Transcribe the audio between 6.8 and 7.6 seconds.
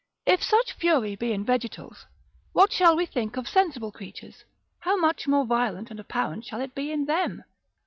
in them!